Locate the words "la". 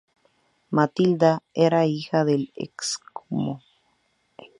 1.81-1.85